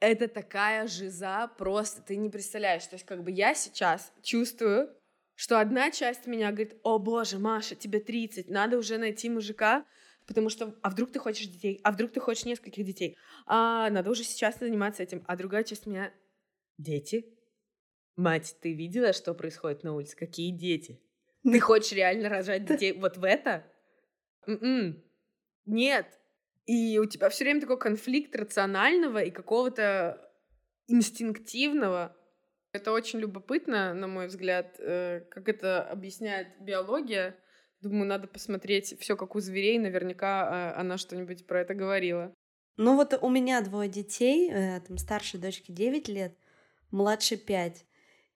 [0.00, 2.84] Это такая жиза, просто ты не представляешь.
[2.88, 4.92] То есть как бы я сейчас чувствую,
[5.34, 9.84] что одна часть меня говорит, о боже, Маша, тебе 30, надо уже найти мужика,
[10.26, 13.16] потому что, а вдруг ты хочешь детей, а вдруг ты хочешь нескольких детей,
[13.46, 16.12] а надо уже сейчас заниматься этим, а другая часть меня,
[16.78, 17.26] дети?
[18.16, 20.16] Мать, ты видела, что происходит на улице?
[20.16, 21.00] Какие дети?
[21.42, 23.64] Ты хочешь реально рожать детей вот в это?
[24.46, 25.02] М-м.
[25.66, 26.06] Нет.
[26.66, 30.32] И у тебя все время такой конфликт рационального и какого-то
[30.86, 32.16] инстинктивного.
[32.74, 37.36] Это очень любопытно, на мой взгляд, э, как это объясняет биология.
[37.80, 39.78] Думаю, надо посмотреть все как у зверей.
[39.78, 42.34] Наверняка э, она что-нибудь про это говорила.
[42.76, 46.36] Ну вот у меня двое детей, э, там старшей дочке 9 лет,
[46.90, 47.86] младшей 5.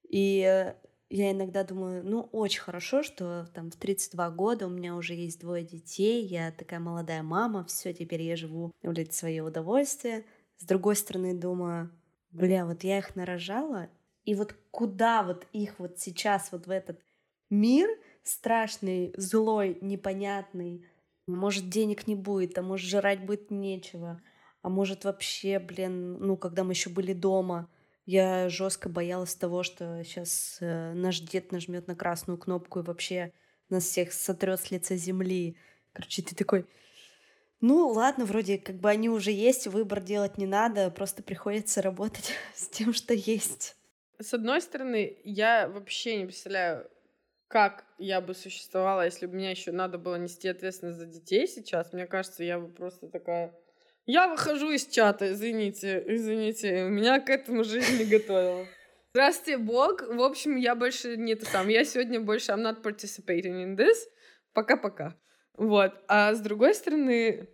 [0.09, 0.73] И
[1.11, 5.41] я иногда думаю, ну, очень хорошо, что там в 32 года у меня уже есть
[5.41, 10.25] двое детей, я такая молодая мама, все, теперь я живу, блядь, свое удовольствие.
[10.59, 11.91] С другой стороны, думаю,
[12.31, 13.89] бля, вот я их нарожала,
[14.29, 17.01] и вот куда вот их вот сейчас вот в этот
[17.49, 17.89] мир
[18.25, 20.85] страшный, злой, непонятный,
[21.27, 24.21] может, денег не будет, а может, жрать будет нечего,
[24.61, 27.71] а может, вообще, блин, ну, когда мы еще были дома,
[28.05, 33.33] я жестко боялась того, что сейчас э, наш дед нажмет на красную кнопку и вообще
[33.71, 35.57] нас всех сотрет с лица земли.
[35.95, 36.67] Короче, ты такой,
[37.63, 42.33] ну ладно, вроде как бы они уже есть, выбор делать не надо, просто приходится работать
[42.55, 43.75] с тем, что есть.
[44.21, 46.91] С одной стороны, я вообще не представляю,
[47.49, 51.93] как я бы существовала, если бы мне еще надо было нести ответственность за детей сейчас.
[51.93, 53.55] Мне кажется, я бы просто такая
[54.11, 58.67] я выхожу из чата, извините, извините, меня к этому жизнь не готовила.
[59.13, 60.01] Здравствуйте, Бог.
[60.01, 61.69] В общем, я больше не это сам.
[61.69, 63.97] Я сегодня больше I'm not participating in this.
[64.55, 65.15] Пока-пока.
[65.59, 65.93] Вот.
[66.09, 67.51] А с другой стороны...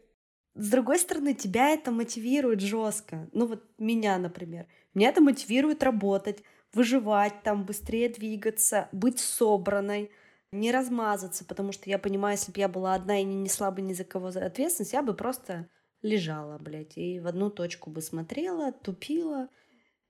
[0.54, 3.28] С другой стороны, тебя это мотивирует жестко.
[3.32, 4.68] Ну вот меня, например.
[4.94, 10.10] Меня это мотивирует работать, выживать, там быстрее двигаться, быть собранной,
[10.52, 13.82] не размазаться, потому что я понимаю, если бы я была одна и не несла бы
[13.82, 15.68] ни за кого ответственность, я бы просто
[16.02, 19.48] лежала, блядь, и в одну точку бы смотрела, тупила.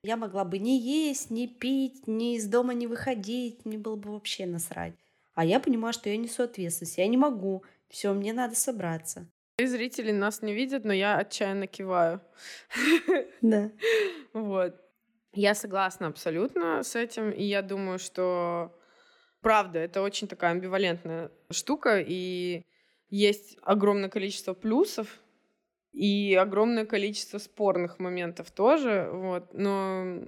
[0.03, 4.12] Я могла бы не есть, не пить, ни из дома не выходить, мне было бы
[4.12, 4.94] вообще насрать.
[5.35, 7.64] А я понимаю, что я несу ответственность, я не могу.
[7.88, 9.27] Все, мне надо собраться.
[9.57, 12.20] И зрители нас не видят, но я отчаянно киваю.
[13.40, 13.70] Да.
[14.33, 14.84] Вот.
[15.35, 18.79] Я согласна абсолютно с этим, и я думаю, что
[19.40, 22.62] правда, это очень такая амбивалентная штука, и
[23.11, 25.20] есть огромное количество плюсов
[25.92, 30.23] и огромное количество спорных моментов тоже, вот, но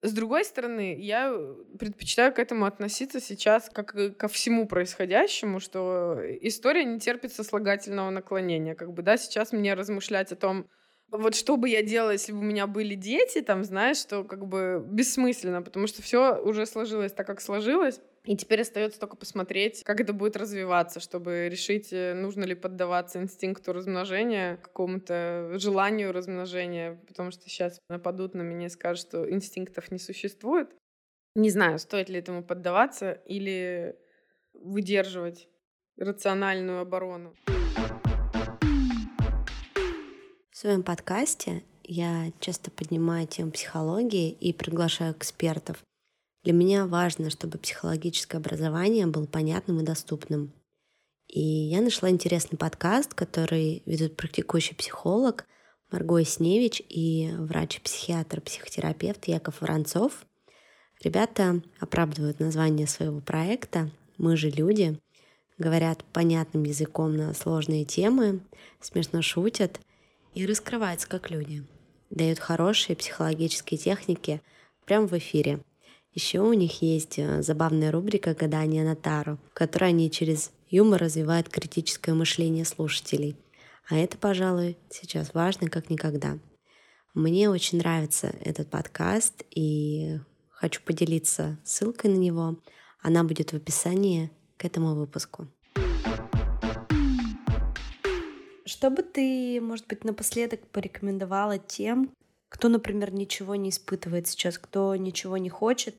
[0.00, 1.36] с другой стороны, я
[1.78, 8.76] предпочитаю к этому относиться сейчас как ко всему происходящему, что история не терпит сослагательного наклонения.
[8.76, 10.68] Как бы, да, сейчас мне размышлять о том,
[11.10, 14.46] вот что бы я делала, если бы у меня были дети, там, знаешь, что как
[14.46, 18.00] бы бессмысленно, потому что все уже сложилось так, как сложилось.
[18.24, 23.22] И теперь остается только посмотреть, как это будет развиваться, чтобы решить, э, нужно ли поддаваться
[23.22, 29.90] инстинкту размножения, какому-то желанию размножения, потому что сейчас нападут на меня и скажут, что инстинктов
[29.90, 30.68] не существует.
[31.36, 33.96] Не знаю, стоит ли этому поддаваться или
[34.52, 35.48] выдерживать
[35.96, 37.34] рациональную оборону.
[40.58, 45.84] В своем подкасте я часто поднимаю тему психологии и приглашаю экспертов.
[46.42, 50.52] Для меня важно, чтобы психологическое образование было понятным и доступным.
[51.28, 55.46] И я нашла интересный подкаст, который ведут практикующий психолог
[55.92, 60.26] Марго Сневич и врач-психиатр, психотерапевт Яков Воронцов.
[61.04, 64.98] Ребята оправдывают название своего проекта «Мы же люди»,
[65.56, 68.40] говорят понятным языком на сложные темы,
[68.80, 69.80] смешно шутят
[70.34, 71.64] и раскрываются как люди.
[72.10, 74.40] Дают хорошие психологические техники
[74.86, 75.60] прямо в эфире.
[76.14, 81.02] Еще у них есть э, забавная рубрика «Гадание на Тару», в которой они через юмор
[81.02, 83.36] развивают критическое мышление слушателей.
[83.88, 86.38] А это, пожалуй, сейчас важно как никогда.
[87.14, 90.18] Мне очень нравится этот подкаст, и
[90.50, 92.58] хочу поделиться ссылкой на него.
[93.00, 95.48] Она будет в описании к этому выпуску.
[98.68, 102.12] Что бы ты, может быть, напоследок порекомендовала тем,
[102.50, 105.94] кто, например, ничего не испытывает сейчас, кто ничего не хочет,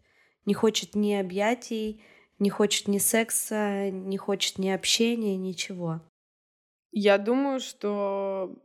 [0.46, 2.04] не хочет ни объятий,
[2.38, 6.02] не хочет ни секса, не хочет ни общения, ничего?
[6.92, 8.56] Я думаю, что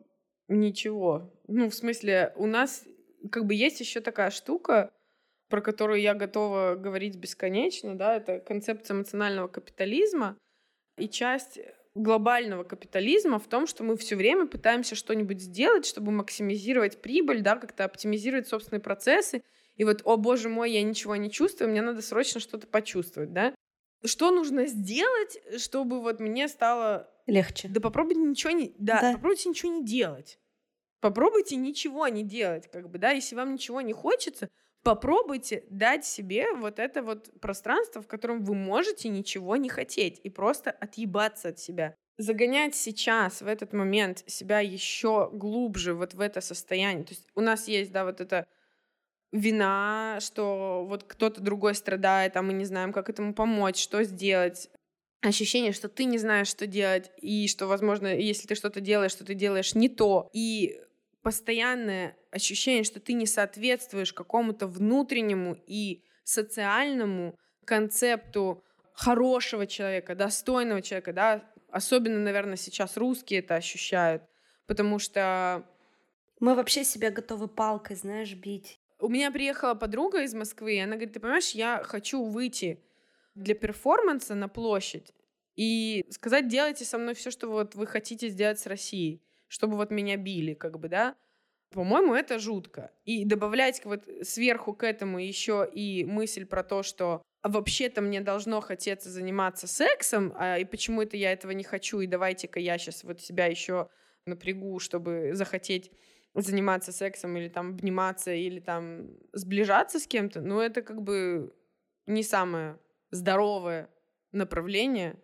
[0.48, 1.32] ничего.
[1.48, 2.84] Ну, в смысле, у нас
[3.32, 4.90] как бы есть еще такая штука,
[5.48, 10.36] про которую я готова говорить бесконечно, да, это концепция эмоционального капитализма.
[10.98, 11.58] И часть
[11.94, 17.56] глобального капитализма в том, что мы все время пытаемся что-нибудь сделать, чтобы максимизировать прибыль, да,
[17.56, 19.42] как-то оптимизировать собственные процессы.
[19.76, 23.54] И вот, о боже мой, я ничего не чувствую, мне надо срочно что-то почувствовать, да.
[24.04, 27.68] Что нужно сделать, чтобы вот мне стало легче?
[27.68, 29.12] Да попробуйте ничего не, да, да.
[29.14, 30.38] попробуйте ничего не делать.
[31.00, 34.48] Попробуйте ничего не делать, как бы, да, если вам ничего не хочется,
[34.84, 40.30] попробуйте дать себе вот это вот пространство, в котором вы можете ничего не хотеть и
[40.30, 41.96] просто отъебаться от себя.
[42.18, 47.04] Загонять сейчас, в этот момент, себя еще глубже вот в это состояние.
[47.04, 48.46] То есть у нас есть, да, вот это
[49.32, 54.70] вина, что вот кто-то другой страдает, а мы не знаем, как этому помочь, что сделать.
[55.22, 59.24] Ощущение, что ты не знаешь, что делать, и что, возможно, если ты что-то делаешь, что
[59.24, 60.28] ты делаешь не то.
[60.34, 60.78] И
[61.24, 68.62] постоянное ощущение, что ты не соответствуешь какому-то внутреннему и социальному концепту
[68.92, 74.22] хорошего человека, достойного человека, да, особенно, наверное, сейчас русские это ощущают,
[74.66, 75.66] потому что...
[76.40, 78.78] Мы вообще себя готовы палкой, знаешь, бить.
[78.98, 82.84] У меня приехала подруга из Москвы, и она говорит, ты понимаешь, я хочу выйти
[83.34, 85.14] для перформанса на площадь
[85.56, 89.22] и сказать, делайте со мной все, что вот вы хотите сделать с Россией
[89.54, 91.14] чтобы вот меня били, как бы, да.
[91.70, 92.90] По-моему, это жутко.
[93.04, 98.60] И добавлять вот сверху к этому еще и мысль про то, что вообще-то мне должно
[98.60, 103.04] хотеться заниматься сексом, а, и почему это я этого не хочу, и давайте-ка я сейчас
[103.04, 103.90] вот себя еще
[104.26, 105.92] напрягу, чтобы захотеть
[106.34, 111.54] заниматься сексом или там обниматься, или там сближаться с кем-то, ну это как бы
[112.06, 112.80] не самое
[113.12, 113.88] здоровое
[114.32, 115.16] направление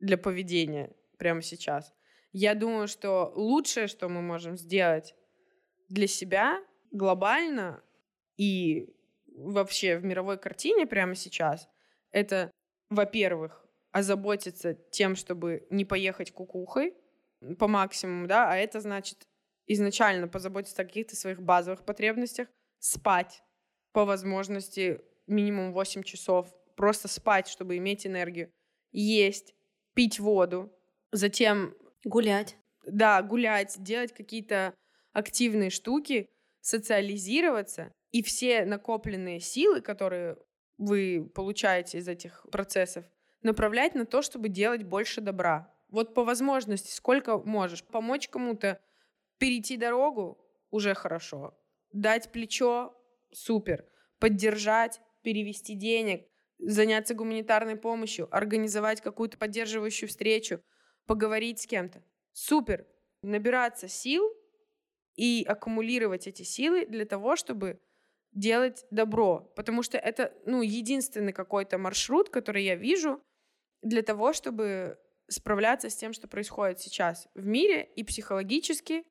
[0.00, 1.94] для поведения прямо сейчас.
[2.32, 5.14] Я думаю, что лучшее, что мы можем сделать
[5.88, 6.58] для себя
[6.90, 7.82] глобально
[8.36, 8.88] и
[9.26, 11.68] вообще в мировой картине прямо сейчас,
[12.10, 12.50] это,
[12.88, 16.94] во-первых, озаботиться тем, чтобы не поехать кукухой
[17.58, 19.26] по максимуму, да, а это значит
[19.66, 23.42] изначально позаботиться о каких-то своих базовых потребностях, спать
[23.92, 28.50] по возможности минимум 8 часов, просто спать, чтобы иметь энергию,
[28.90, 29.54] есть,
[29.94, 30.72] пить воду,
[31.10, 31.74] затем
[32.04, 32.56] Гулять.
[32.86, 34.74] Да, гулять, делать какие-то
[35.12, 36.30] активные штуки,
[36.60, 40.36] социализироваться, и все накопленные силы, которые
[40.78, 43.04] вы получаете из этих процессов,
[43.42, 45.72] направлять на то, чтобы делать больше добра.
[45.88, 47.84] Вот по возможности, сколько можешь.
[47.84, 48.80] Помочь кому-то
[49.38, 50.38] перейти дорогу
[50.70, 51.54] уже хорошо.
[51.92, 52.96] Дать плечо
[53.32, 53.84] супер.
[54.18, 56.26] Поддержать, перевести денег,
[56.58, 60.62] заняться гуманитарной помощью, организовать какую-то поддерживающую встречу,
[61.06, 62.02] поговорить с кем-то.
[62.32, 62.86] Супер.
[63.22, 64.32] Набираться сил
[65.16, 67.80] и аккумулировать эти силы для того, чтобы
[68.32, 69.52] делать добро.
[69.56, 73.22] Потому что это, ну, единственный какой-то маршрут, который я вижу
[73.82, 74.98] для того, чтобы
[75.28, 79.04] справляться с тем, что происходит сейчас в мире и психологически,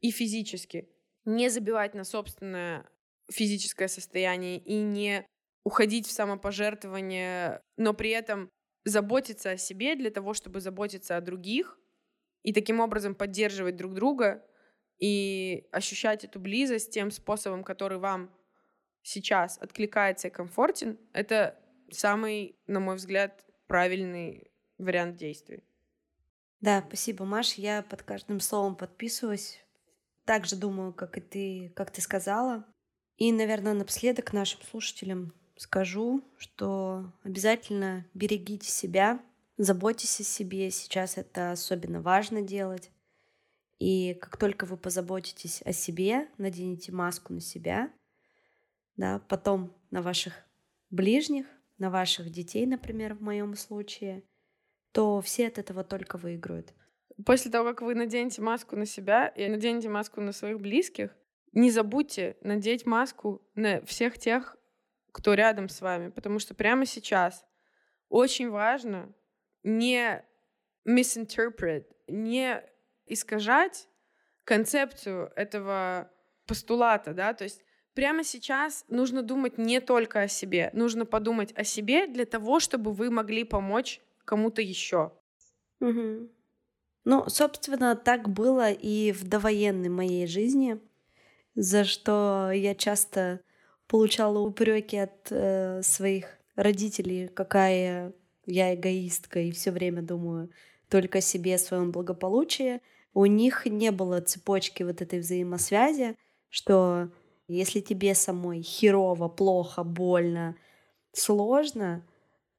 [0.00, 0.88] и физически.
[1.24, 2.88] Не забивать на собственное
[3.30, 5.26] физическое состояние и не
[5.64, 8.48] уходить в самопожертвование, но при этом
[8.86, 11.78] заботиться о себе для того, чтобы заботиться о других,
[12.42, 14.46] и таким образом поддерживать друг друга
[14.98, 18.30] и ощущать эту близость тем способом, который вам
[19.02, 21.58] сейчас откликается и комфортен, это
[21.90, 25.64] самый, на мой взгляд, правильный вариант действий.
[26.60, 27.54] Да, спасибо, Маш.
[27.54, 29.58] Я под каждым словом подписываюсь.
[30.24, 32.64] Так же думаю, как и ты, как ты сказала.
[33.16, 39.20] И, наверное, напоследок нашим слушателям скажу, что обязательно берегите себя,
[39.56, 40.70] заботьтесь о себе.
[40.70, 42.90] Сейчас это особенно важно делать.
[43.78, 47.90] И как только вы позаботитесь о себе, наденете маску на себя,
[48.96, 50.34] да, потом на ваших
[50.90, 51.46] ближних,
[51.78, 54.24] на ваших детей, например, в моем случае,
[54.92, 56.72] то все от этого только выиграют.
[57.24, 61.14] После того, как вы наденете маску на себя и наденете маску на своих близких,
[61.52, 64.56] не забудьте надеть маску на всех тех,
[65.16, 67.46] кто рядом с вами, потому что прямо сейчас
[68.10, 69.14] очень важно
[69.62, 70.22] не
[70.86, 72.62] misinterpret, не
[73.06, 73.88] искажать
[74.44, 76.10] концепцию этого
[76.44, 77.64] постулата, да, то есть
[77.94, 82.92] прямо сейчас нужно думать не только о себе, нужно подумать о себе для того, чтобы
[82.92, 85.12] вы могли помочь кому-то еще.
[85.80, 86.28] Угу.
[87.04, 90.78] Ну, собственно, так было и в довоенной моей жизни,
[91.54, 93.40] за что я часто
[93.88, 98.12] получала упреки от э, своих родителей, какая
[98.46, 100.50] я эгоистка и все время думаю
[100.88, 102.80] только о себе, о своем благополучии.
[103.12, 106.16] У них не было цепочки вот этой взаимосвязи,
[106.48, 107.10] что
[107.48, 110.56] если тебе самой херово, плохо, больно,
[111.12, 112.06] сложно,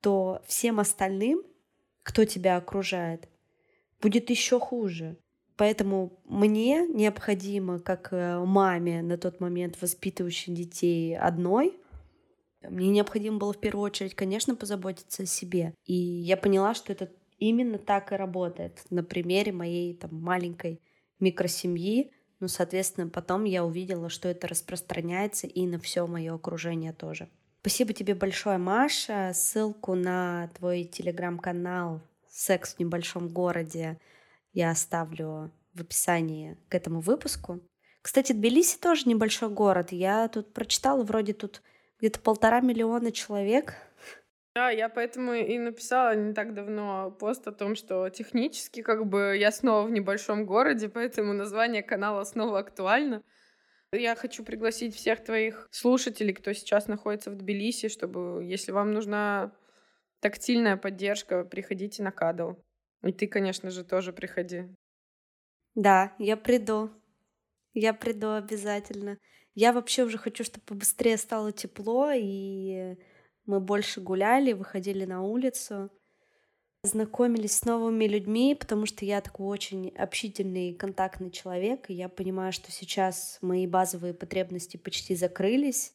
[0.01, 1.43] то всем остальным,
[2.03, 3.27] кто тебя окружает,
[4.01, 5.17] будет еще хуже.
[5.57, 11.73] Поэтому мне необходимо, как э, маме на тот момент воспитывающей детей одной,
[12.61, 15.73] мне необходимо было в первую очередь, конечно, позаботиться о себе.
[15.85, 20.81] И я поняла, что это именно так и работает на примере моей там маленькой
[21.19, 22.11] микросемьи.
[22.39, 27.29] Ну, соответственно, потом я увидела, что это распространяется и на все мое окружение тоже.
[27.61, 29.31] Спасибо тебе большое, Маша.
[29.33, 33.99] Ссылку на твой телеграм-канал «Секс в небольшом городе»
[34.53, 37.61] я оставлю в описании к этому выпуску.
[38.01, 39.91] Кстати, Тбилиси тоже небольшой город.
[39.91, 41.61] Я тут прочитала, вроде тут
[41.99, 43.73] где-то полтора миллиона человек.
[44.55, 49.37] Да, я поэтому и написала не так давно пост о том, что технически как бы
[49.37, 53.23] я снова в небольшом городе, поэтому название канала снова актуально.
[53.91, 59.53] Я хочу пригласить всех твоих слушателей, кто сейчас находится в Тбилиси, чтобы, если вам нужна
[60.19, 62.53] тактильная поддержка, приходите на кадл.
[63.03, 64.65] И ты, конечно же, тоже приходи.
[65.75, 66.89] Да, я приду.
[67.73, 69.17] Я приду обязательно.
[69.53, 72.95] Я вообще уже хочу, чтобы побыстрее стало тепло, и
[73.45, 75.91] мы больше гуляли, выходили на улицу,
[76.83, 82.51] знакомились с новыми людьми, потому что я такой очень общительный, контактный человек, и я понимаю,
[82.51, 85.93] что сейчас мои базовые потребности почти закрылись.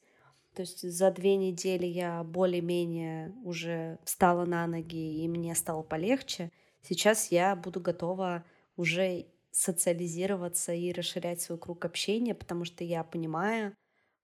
[0.55, 6.51] То есть за две недели я более-менее уже встала на ноги, и мне стало полегче.
[6.83, 8.45] Сейчас я буду готова
[8.77, 13.77] уже социализироваться и расширять свой круг общения, потому что я понимаю,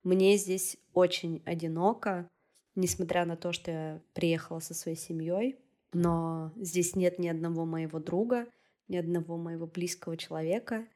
[0.03, 2.27] мне здесь очень одиноко,
[2.75, 5.57] несмотря на то, что я приехала со своей семьей,
[5.93, 8.47] но здесь нет ни одного моего друга,
[8.87, 10.87] ни одного моего близкого человека,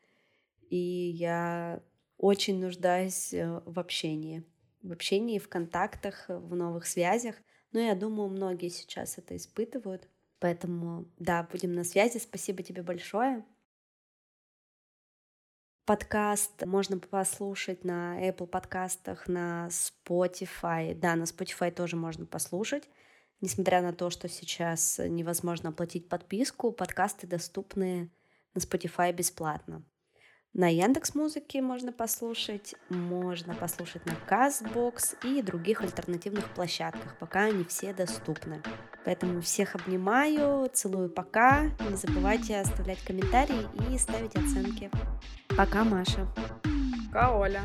[0.70, 1.82] и я
[2.18, 4.43] очень нуждаюсь э, в общении,
[4.82, 7.36] в общении, в контактах, в новых связях.
[7.72, 10.07] Но я думаю, многие сейчас это испытывают.
[10.44, 12.18] Поэтому, да, будем на связи.
[12.18, 13.46] Спасибо тебе большое.
[15.86, 20.96] Подкаст можно послушать на Apple подкастах, на Spotify.
[20.96, 22.89] Да, на Spotify тоже можно послушать.
[23.39, 28.12] Несмотря на то, что сейчас невозможно оплатить подписку, подкасты доступны
[28.54, 29.82] на Spotify бесплатно.
[30.56, 37.64] На Яндекс Музыке можно послушать, можно послушать на Castbox и других альтернативных площадках, пока они
[37.64, 38.62] все доступны.
[39.04, 41.72] Поэтому всех обнимаю, целую пока.
[41.89, 44.91] Не забывайте оставлять комментарии и ставить оценки.
[45.58, 46.28] Пока, Маша.
[47.08, 47.64] Пока, Оля.